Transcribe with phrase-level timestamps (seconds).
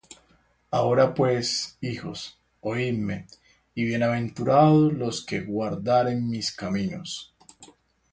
[0.71, 3.27] Ahora pues, hijos, oidme:
[3.75, 7.35] Y bienaventurados los que guardaren mis caminos.